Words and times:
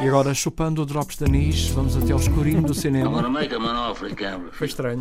E 0.00 0.06
agora, 0.06 0.32
chupando 0.32 0.82
o 0.82 0.86
drops 0.86 1.16
de 1.16 1.24
anis, 1.24 1.68
vamos 1.70 1.96
até 1.96 2.12
ao 2.12 2.20
escurinho 2.20 2.62
do 2.62 2.72
cinema. 2.72 3.10
make. 3.28 3.52
Foi 4.52 4.68
estranho. 4.68 5.00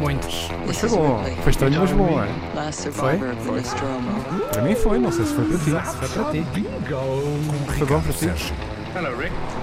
Muito. 0.00 0.26
Mas 0.66 0.78
foi 0.78 0.88
bom. 0.88 1.24
Foi 1.42 1.50
estranho, 1.50 1.80
mas 1.80 1.92
bom, 1.92 2.20
é? 2.20 2.28
The 3.20 3.50
Nostromo. 3.52 4.24
Para 4.52 4.62
mim 4.62 4.74
foi, 4.74 4.98
não 4.98 5.12
sei 5.12 5.24
se 5.24 5.34
foi 5.34 5.44
para 5.44 5.58
ti. 5.58 5.70
Foi 5.70 6.08
para 6.08 6.32
ti. 6.32 6.44
Foi 7.78 7.86
bom 7.86 8.00
para 8.00 8.12
ti? 8.12 8.26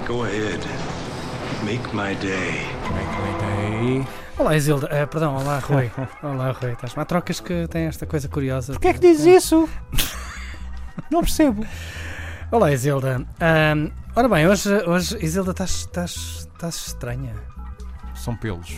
Go 0.07 0.23
ahead. 0.23 0.65
Make 1.65 1.93
my 1.93 2.15
day. 2.15 2.65
Ei. 3.81 4.07
Olá, 4.37 4.55
Isilda. 4.55 4.87
Eh, 4.89 5.05
perdão, 5.05 5.35
olá, 5.35 5.59
Rui. 5.59 5.91
Olá, 6.23 6.51
Rui. 6.51 6.71
Estás 6.71 6.97
Há 6.97 7.03
trocas 7.03 7.41
que 7.41 7.67
têm 7.67 7.87
esta 7.87 8.05
coisa 8.05 8.29
curiosa. 8.29 8.71
Porquê 8.71 8.87
é 8.87 8.93
que 8.93 8.99
dizes 9.01 9.25
isso? 9.25 9.67
Não 11.11 11.19
percebo. 11.19 11.65
Olá, 12.51 12.71
Isilda. 12.71 13.23
Ahm, 13.39 13.91
ora 14.15 14.27
bem, 14.27 14.47
hoje, 14.47 14.73
hoje 14.87 15.23
Isilda, 15.23 15.51
estás, 15.51 16.47
estranha. 16.87 17.35
São 18.15 18.35
pelos. 18.35 18.75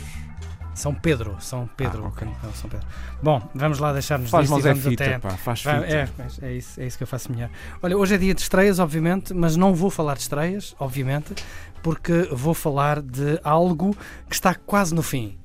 São 0.76 0.94
Pedro, 0.94 1.38
São 1.40 1.70
Pedro. 1.78 2.04
Ah, 2.04 2.08
ok. 2.09 2.28
não, 2.44 2.54
São 2.54 2.70
Pedro. 2.70 2.86
Bom, 3.23 3.42
vamos 3.55 3.80
lá 3.80 3.94
deixar-nos 3.94 4.30
Faz 4.30 4.50
mas 4.50 4.66
é 4.66 4.76
fita, 4.76 5.04
até... 5.05 5.20
pá. 5.20 5.30
Faz 5.30 5.62
fita. 5.62 5.86
É, 5.86 6.09
é, 6.42 6.54
isso, 6.54 6.81
é 6.81 6.86
isso 6.86 6.98
que 6.98 7.04
eu 7.04 7.08
faço 7.08 7.31
melhor. 7.31 7.50
Olha, 7.81 7.98
hoje 7.98 8.16
é 8.16 8.18
dia 8.18 8.34
de 8.34 8.42
estreias, 8.42 8.78
obviamente, 8.78 9.34
mas 9.34 9.55
não 9.55 9.73
vou 9.73 9.90
falar 9.90 10.16
de 10.16 10.22
estreias, 10.23 10.76
obviamente, 10.78 11.34
porque 11.81 12.28
vou 12.30 12.53
falar 12.53 13.02
de 13.02 13.40
algo 13.42 13.95
que 14.28 14.36
está 14.36 14.53
quase 14.53 14.94
no 14.94 15.02
fim. 15.02 15.38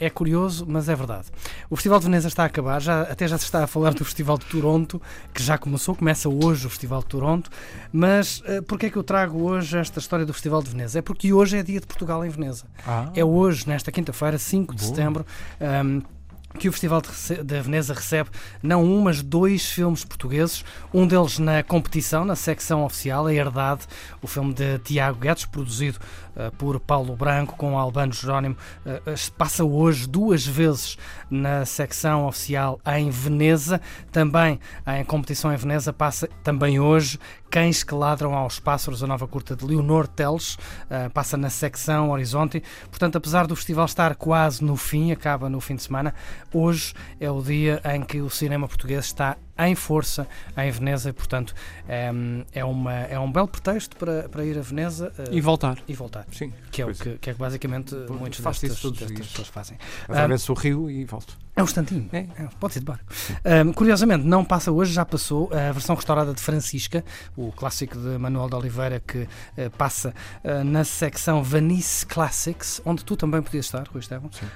É 0.00 0.08
curioso, 0.08 0.64
mas 0.66 0.88
é 0.88 0.96
verdade. 0.96 1.26
O 1.68 1.76
Festival 1.76 1.98
de 1.98 2.06
Veneza 2.06 2.26
está 2.26 2.44
a 2.44 2.46
acabar, 2.46 2.80
já, 2.80 3.02
até 3.02 3.28
já 3.28 3.36
se 3.36 3.44
está 3.44 3.62
a 3.62 3.66
falar 3.66 3.92
do 3.92 4.02
Festival 4.04 4.38
de 4.38 4.46
Toronto, 4.46 5.00
que 5.34 5.42
já 5.42 5.58
começou, 5.58 5.94
começa 5.94 6.26
hoje 6.28 6.66
o 6.66 6.70
Festival 6.70 7.00
de 7.00 7.06
Toronto. 7.06 7.50
Mas 7.92 8.40
uh, 8.40 8.62
porquê 8.66 8.86
é 8.86 8.90
que 8.90 8.96
eu 8.96 9.04
trago 9.04 9.42
hoje 9.42 9.76
esta 9.76 9.98
história 9.98 10.24
do 10.24 10.32
Festival 10.32 10.62
de 10.62 10.70
Veneza? 10.70 10.98
É 10.98 11.02
porque 11.02 11.32
hoje 11.32 11.58
é 11.58 11.62
dia 11.62 11.78
de 11.80 11.86
Portugal 11.86 12.24
em 12.24 12.30
Veneza. 12.30 12.64
Ah, 12.86 13.10
É 13.14 13.22
hoje, 13.22 13.68
nesta 13.68 13.92
quinta-feira, 13.92 14.38
5 14.38 14.74
de 14.74 14.80
Boa. 14.82 14.94
setembro, 14.96 15.26
um, 15.84 16.00
que 16.58 16.68
o 16.68 16.72
Festival 16.72 17.00
de 17.00 17.60
Veneza 17.60 17.94
recebe 17.94 18.30
não 18.62 18.84
um, 18.84 19.02
mas 19.02 19.22
dois 19.22 19.70
filmes 19.70 20.04
portugueses. 20.04 20.64
Um 20.92 21.06
deles 21.06 21.38
na 21.38 21.62
competição, 21.62 22.24
na 22.24 22.34
secção 22.34 22.84
oficial, 22.84 23.26
A 23.26 23.34
Herdade, 23.34 23.82
o 24.20 24.26
filme 24.26 24.52
de 24.52 24.78
Tiago 24.80 25.20
Guedes, 25.20 25.44
produzido 25.44 25.98
uh, 26.36 26.50
por 26.56 26.78
Paulo 26.80 27.14
Branco 27.16 27.56
com 27.56 27.78
Albano 27.78 28.12
Jerónimo, 28.12 28.56
uh, 28.84 29.32
passa 29.38 29.64
hoje 29.64 30.06
duas 30.08 30.44
vezes 30.44 30.98
na 31.30 31.64
secção 31.64 32.26
oficial 32.26 32.80
em 32.98 33.10
Veneza. 33.10 33.80
Também 34.10 34.58
em 34.98 35.04
competição 35.04 35.52
em 35.52 35.56
Veneza 35.56 35.92
passa 35.92 36.28
também 36.42 36.80
hoje 36.80 37.18
Cães 37.50 37.82
que 37.82 37.94
Ladram 37.94 38.34
aos 38.34 38.60
Pássaros, 38.60 39.02
a 39.02 39.08
nova 39.08 39.26
curta 39.26 39.56
de 39.56 39.64
Leonor 39.64 40.06
Teles, 40.06 40.54
uh, 40.54 41.10
passa 41.12 41.36
na 41.36 41.50
secção 41.50 42.10
Horizonte. 42.10 42.62
Portanto, 42.88 43.16
apesar 43.16 43.46
do 43.46 43.56
festival 43.56 43.86
estar 43.86 44.14
quase 44.14 44.62
no 44.62 44.76
fim, 44.76 45.10
acaba 45.10 45.48
no 45.48 45.60
fim 45.60 45.74
de 45.74 45.82
semana, 45.82 46.14
hoje 46.52 46.94
é 47.18 47.30
o 47.30 47.42
dia 47.42 47.80
em 47.94 48.02
que 48.02 48.20
o 48.20 48.30
cinema 48.30 48.66
português 48.66 49.06
está 49.06 49.36
em 49.68 49.74
força 49.74 50.26
em 50.56 50.70
Veneza 50.70 51.12
portanto, 51.12 51.54
é, 51.88 52.10
é, 52.52 52.64
uma, 52.64 52.92
é 52.92 53.18
um 53.18 53.30
belo 53.30 53.48
pretexto 53.48 53.96
para, 53.96 54.28
para 54.28 54.44
ir 54.44 54.58
a 54.58 54.62
Veneza 54.62 55.12
uh, 55.18 55.34
E 55.34 55.40
voltar. 55.40 55.78
e 55.86 55.94
voltar. 55.94 56.26
Sim. 56.32 56.52
Que 56.70 56.82
é, 56.82 56.86
o 56.86 56.94
que, 56.94 57.18
que 57.18 57.30
é 57.30 57.32
que 57.32 57.38
basicamente 57.38 57.94
destas, 57.94 58.60
destas 58.60 59.08
dias. 59.08 59.26
pessoas 59.26 59.48
fazem. 59.48 59.78
Atravesso 60.04 60.52
o 60.52 60.54
rio 60.54 60.90
e 60.90 61.04
volto. 61.04 61.36
É 61.56 61.62
um 61.62 61.64
instantinho. 61.64 62.08
É. 62.12 62.18
É, 62.18 62.48
pode 62.58 62.74
ser 62.74 62.80
de 62.80 62.86
barco. 62.86 63.04
Um, 63.44 63.72
curiosamente, 63.72 64.24
não 64.24 64.44
passa 64.44 64.70
hoje, 64.70 64.92
já 64.92 65.04
passou 65.04 65.50
a 65.52 65.72
versão 65.72 65.94
restaurada 65.94 66.32
de 66.32 66.40
Francisca, 66.40 67.04
o 67.36 67.52
clássico 67.52 67.98
de 67.98 68.18
Manuel 68.18 68.48
de 68.48 68.54
Oliveira, 68.54 69.00
que 69.00 69.28
eh, 69.56 69.68
passa 69.68 70.14
eh, 70.42 70.62
na 70.64 70.84
secção 70.84 71.42
Vanice 71.42 72.06
Classics, 72.06 72.80
onde 72.84 73.04
tu 73.04 73.16
também 73.16 73.42
podias 73.42 73.66
estar, 73.66 73.86
Rui 73.88 74.00
Estevam. 74.00 74.30
Sim. 74.32 74.46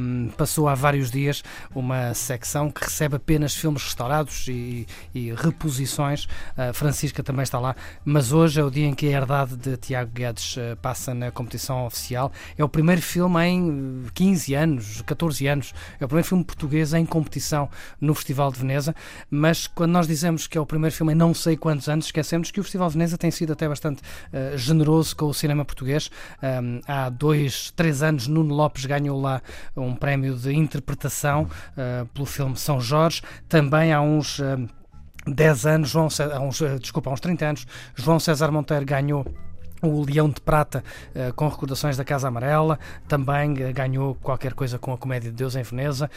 Um, 0.00 0.28
passou 0.36 0.68
há 0.68 0.74
vários 0.74 1.10
dias 1.10 1.42
uma 1.74 2.14
secção 2.14 2.70
que 2.70 2.84
recebe 2.84 3.16
apenas 3.16 3.54
filmes 3.54 3.82
restaurados 3.82 4.44
e, 4.52 4.86
e 5.14 5.32
reposições. 5.32 6.28
A 6.56 6.72
Francisca 6.72 7.22
também 7.22 7.42
está 7.42 7.58
lá, 7.58 7.74
mas 8.04 8.32
hoje 8.32 8.60
é 8.60 8.64
o 8.64 8.70
dia 8.70 8.86
em 8.86 8.94
que 8.94 9.06
a 9.06 9.10
herdade 9.10 9.56
de 9.56 9.76
Tiago 9.76 10.10
Guedes 10.12 10.56
eh, 10.58 10.74
passa 10.76 11.14
na 11.14 11.30
competição 11.30 11.86
oficial. 11.86 12.32
É 12.56 12.64
o 12.64 12.68
primeiro 12.68 13.02
filme 13.02 13.42
em 13.44 14.04
eh, 14.06 14.10
15 14.14 14.54
anos, 14.54 15.02
14 15.02 15.46
anos. 15.46 15.74
É 16.00 16.04
o 16.04 16.08
primeiro 16.08 16.28
filme 16.28 16.44
português 16.44 16.92
em 16.94 17.04
competição 17.04 17.68
no 18.00 18.14
Festival 18.14 18.52
de 18.52 18.58
Veneza. 18.58 18.94
Mas 19.30 19.66
quando 19.66 19.92
nós 19.92 20.06
dizemos 20.06 20.46
que 20.46 20.58
é 20.58 20.60
o 20.60 20.66
primeiro 20.66 20.94
filme 20.94 21.12
em 21.12 21.16
não 21.16 21.34
sei 21.34 21.56
quantos 21.56 21.88
anos, 21.88 22.06
esquecemos 22.06 22.50
que 22.50 22.60
o 22.60 22.62
Festival 22.62 22.88
de 22.88 22.94
Veneza 22.94 23.18
tem 23.18 23.30
sido 23.30 23.52
até 23.52 23.68
bastante 23.68 24.02
eh, 24.32 24.54
generoso 24.56 25.16
com 25.16 25.26
o 25.26 25.34
cinema 25.34 25.64
português. 25.64 26.10
Um, 26.42 26.80
há 26.86 27.08
dois, 27.08 27.70
três 27.70 28.02
anos, 28.02 28.26
Nuno 28.26 28.54
Lopes 28.54 28.84
ganhou 28.86 29.20
lá 29.20 29.40
um 29.76 29.94
prémio 29.94 30.34
de 30.36 30.52
interpretação 30.52 31.48
eh, 31.76 32.04
pelo 32.12 32.26
filme 32.26 32.56
São 32.56 32.80
Jorge. 32.80 33.22
Também 33.48 33.92
há 33.92 34.00
uns. 34.00 34.40
Eh, 34.42 34.82
10 35.26 35.66
anos, 35.66 35.90
João 35.90 36.10
César, 36.10 36.40
uns, 36.40 36.60
eh, 36.60 36.78
desculpa, 36.78 37.10
há 37.10 37.12
uns 37.12 37.20
30 37.20 37.46
anos, 37.46 37.66
João 37.94 38.18
César 38.18 38.50
Monteiro 38.50 38.84
ganhou 38.84 39.24
o 39.80 40.04
Leão 40.04 40.28
de 40.28 40.40
Prata 40.40 40.84
eh, 41.12 41.32
com 41.34 41.48
recordações 41.48 41.96
da 41.96 42.04
Casa 42.04 42.28
Amarela, 42.28 42.78
também 43.08 43.54
eh, 43.60 43.72
ganhou 43.72 44.14
qualquer 44.16 44.54
coisa 44.54 44.78
com 44.78 44.92
a 44.92 44.98
Comédia 44.98 45.30
de 45.30 45.36
Deus 45.36 45.56
em 45.56 45.62
Veneza. 45.62 46.10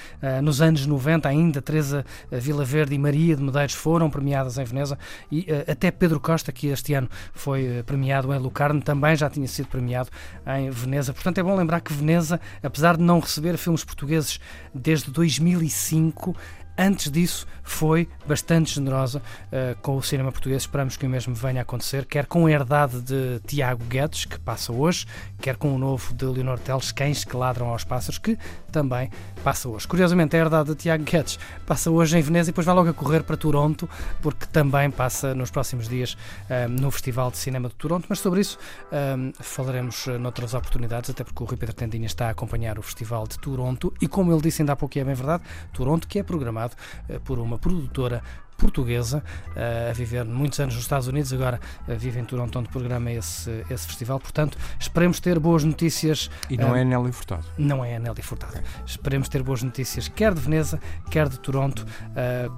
Nos 0.43 0.61
anos 0.61 0.85
90 0.85 1.27
ainda 1.27 1.61
Teresa 1.61 2.05
Vila 2.31 2.63
Verde 2.63 2.93
e 2.93 2.99
Maria 2.99 3.35
de 3.35 3.41
Medeiros 3.41 3.73
foram 3.73 4.09
premiadas 4.09 4.57
em 4.57 4.63
Veneza 4.63 4.97
e 5.31 5.47
até 5.67 5.89
Pedro 5.89 6.19
Costa, 6.19 6.51
que 6.51 6.67
este 6.67 6.93
ano 6.93 7.09
foi 7.33 7.83
premiado 7.85 8.33
em 8.33 8.37
Lucarno, 8.37 8.81
também 8.81 9.15
já 9.15 9.29
tinha 9.29 9.47
sido 9.47 9.67
premiado 9.67 10.09
em 10.57 10.69
Veneza. 10.69 11.13
Portanto 11.13 11.39
é 11.39 11.43
bom 11.43 11.55
lembrar 11.55 11.81
que 11.81 11.93
Veneza, 11.93 12.39
apesar 12.61 12.97
de 12.97 13.03
não 13.03 13.19
receber 13.19 13.57
filmes 13.57 13.83
portugueses 13.83 14.39
desde 14.73 15.09
2005, 15.11 16.35
Antes 16.77 17.09
disso, 17.09 17.47
foi 17.63 18.07
bastante 18.27 18.73
generosa 18.73 19.21
uh, 19.47 19.75
com 19.81 19.95
o 19.95 20.03
cinema 20.03 20.31
português. 20.31 20.63
Esperamos 20.63 20.97
que 20.97 21.05
o 21.05 21.09
mesmo 21.09 21.33
venha 21.33 21.61
a 21.61 21.63
acontecer, 21.63 22.05
quer 22.05 22.25
com 22.25 22.45
a 22.45 22.51
herdade 22.51 23.01
de 23.01 23.39
Tiago 23.47 23.83
Guedes, 23.85 24.25
que 24.25 24.37
passa 24.39 24.73
hoje, 24.73 25.05
quer 25.39 25.55
com 25.55 25.73
o 25.73 25.77
novo 25.77 26.13
de 26.13 26.25
Leonor 26.25 26.59
Teles, 26.59 26.91
Cães 26.91 27.23
que 27.23 27.35
Ladram 27.35 27.69
aos 27.69 27.83
Pássaros, 27.83 28.19
que 28.19 28.37
também 28.71 29.09
passa 29.43 29.69
hoje. 29.69 29.87
Curiosamente, 29.87 30.35
a 30.35 30.39
herdade 30.39 30.69
de 30.69 30.75
Tiago 30.75 31.03
Guedes 31.03 31.39
passa 31.65 31.89
hoje 31.89 32.17
em 32.17 32.21
Veneza 32.21 32.49
e 32.49 32.51
depois 32.51 32.65
vai 32.65 32.75
logo 32.75 32.89
a 32.89 32.93
correr 32.93 33.23
para 33.23 33.37
Toronto, 33.37 33.89
porque 34.21 34.45
também 34.45 34.91
passa 34.91 35.33
nos 35.33 35.49
próximos 35.49 35.87
dias 35.87 36.13
uh, 36.49 36.69
no 36.69 36.91
Festival 36.91 37.31
de 37.31 37.37
Cinema 37.37 37.69
de 37.69 37.75
Toronto. 37.75 38.05
Mas 38.09 38.19
sobre 38.19 38.41
isso 38.41 38.59
uh, 38.91 39.33
falaremos 39.41 40.07
noutras 40.19 40.53
oportunidades, 40.53 41.09
até 41.09 41.23
porque 41.23 41.41
o 41.41 41.45
Rui 41.45 41.57
Pedro 41.57 41.73
Tendinha 41.73 42.05
está 42.05 42.27
a 42.27 42.31
acompanhar 42.31 42.77
o 42.77 42.81
Festival 42.81 43.25
de 43.27 43.39
Toronto 43.39 43.93
e, 44.01 44.07
como 44.07 44.31
ele 44.31 44.41
disse 44.41 44.61
ainda 44.61 44.73
há 44.73 44.75
pouco, 44.75 44.97
e 44.97 45.01
é 45.01 45.03
bem 45.03 45.15
verdade, 45.15 45.41
Toronto, 45.73 46.07
que 46.07 46.19
é 46.19 46.23
programado 46.23 46.64
eh, 47.09 47.19
por 47.23 47.39
uma 47.39 47.57
produtora 47.57 48.23
portuguesa 48.57 49.21
eh, 49.53 49.89
a 49.89 49.93
viver 49.93 50.23
muitos 50.23 50.59
anos 50.61 50.75
nos 50.75 50.83
Estados 50.83 51.07
Unidos, 51.07 51.33
agora 51.33 51.59
eh, 51.87 51.95
vive 51.95 52.19
em 52.19 52.25
Toronto, 52.25 52.57
onde 52.57 52.69
programa 52.69 53.11
esse, 53.11 53.65
esse 53.69 53.85
festival. 53.85 54.19
Portanto, 54.19 54.57
esperemos 54.79 55.19
ter 55.19 55.37
boas 55.39 55.63
notícias. 55.63 56.29
E 56.49 56.55
não 56.57 56.75
é 56.75 56.83
Nelly 56.85 57.11
Furtado. 57.11 57.45
Não 57.57 57.83
é 57.83 57.97
a 57.97 57.99
Nelly 57.99 58.21
Furtado. 58.21 58.59
Esperemos 58.85 59.27
ter 59.27 59.43
boas 59.43 59.61
notícias, 59.61 60.07
quer 60.07 60.33
de 60.33 60.39
Veneza, 60.39 60.79
quer 61.11 61.27
de 61.27 61.39
Toronto, 61.39 61.85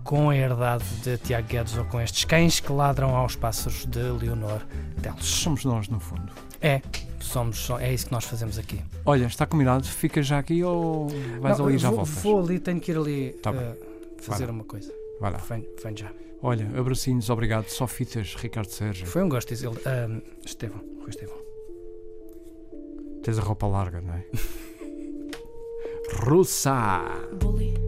com 0.03 0.29
a 0.29 0.35
herdade 0.35 0.85
de 1.03 1.17
Tiago 1.17 1.47
Guedes 1.47 1.75
ou 1.75 1.85
com 1.85 1.99
estes 1.99 2.23
cães 2.25 2.59
que 2.59 2.71
ladram 2.71 3.15
aos 3.15 3.35
pássaros 3.35 3.85
de 3.85 3.99
Leonor 3.99 4.61
Teles. 5.01 5.25
Somos 5.25 5.65
nós, 5.65 5.87
no 5.87 5.99
fundo. 5.99 6.31
É, 6.61 6.81
somos, 7.19 7.69
é 7.79 7.93
isso 7.93 8.07
que 8.07 8.11
nós 8.11 8.25
fazemos 8.25 8.57
aqui. 8.57 8.81
Olha, 9.05 9.25
está 9.25 9.45
combinado? 9.45 9.85
Fica 9.85 10.21
já 10.21 10.39
aqui 10.39 10.63
ou 10.63 11.07
vais 11.39 11.57
Não, 11.57 11.65
ali 11.65 11.75
e 11.75 11.77
já 11.77 11.89
vou, 11.89 11.97
voltas? 12.05 12.23
vou 12.23 12.43
ali, 12.43 12.59
tenho 12.59 12.79
que 12.79 12.91
ir 12.91 12.97
ali 12.97 13.35
Tá 13.41 13.51
bem. 13.51 13.75
Fazer 14.23 14.49
uma 14.49 14.63
coisa. 14.63 14.93
Vai 15.19 15.31
lá. 15.31 15.37
Venho, 15.37 15.67
venho 15.81 15.97
já. 15.97 16.11
Olha, 16.41 16.69
abracinhos, 16.79 17.29
obrigado. 17.29 17.67
Só 17.67 17.87
fitas, 17.87 18.35
Ricardo 18.35 18.69
Sérgio. 18.69 19.07
Foi 19.07 19.23
um 19.23 19.29
gosto 19.29 19.49
dizer. 19.49 19.67
Um, 19.69 20.21
Estevão, 20.45 20.81
Rui 20.99 21.09
Estevão. 21.09 21.37
Tens 23.23 23.39
a 23.39 23.41
roupa 23.41 23.67
larga, 23.67 24.01
não 24.01 24.13
é? 24.13 24.25
Russa! 26.23 27.03
Bully. 27.39 27.86